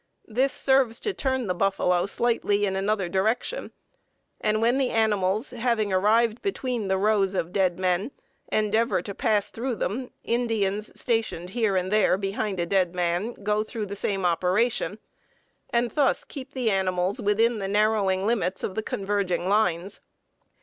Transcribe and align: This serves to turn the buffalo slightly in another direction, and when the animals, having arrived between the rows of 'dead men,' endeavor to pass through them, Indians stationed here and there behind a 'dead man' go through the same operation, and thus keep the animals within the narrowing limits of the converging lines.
This 0.25 0.51
serves 0.51 0.99
to 1.01 1.13
turn 1.13 1.45
the 1.45 1.53
buffalo 1.53 2.07
slightly 2.07 2.65
in 2.65 2.75
another 2.75 3.07
direction, 3.07 3.71
and 4.39 4.59
when 4.59 4.79
the 4.79 4.89
animals, 4.89 5.51
having 5.51 5.93
arrived 5.93 6.41
between 6.41 6.87
the 6.87 6.97
rows 6.97 7.35
of 7.35 7.53
'dead 7.53 7.77
men,' 7.77 8.09
endeavor 8.51 9.03
to 9.03 9.13
pass 9.13 9.51
through 9.51 9.75
them, 9.75 10.09
Indians 10.23 10.91
stationed 10.99 11.51
here 11.51 11.75
and 11.75 11.91
there 11.91 12.17
behind 12.17 12.59
a 12.59 12.65
'dead 12.65 12.95
man' 12.95 13.33
go 13.43 13.61
through 13.63 13.85
the 13.85 13.95
same 13.95 14.25
operation, 14.25 14.97
and 15.69 15.91
thus 15.91 16.23
keep 16.23 16.53
the 16.53 16.71
animals 16.71 17.21
within 17.21 17.59
the 17.59 17.67
narrowing 17.67 18.25
limits 18.25 18.63
of 18.63 18.73
the 18.73 18.81
converging 18.81 19.47
lines. 19.47 19.99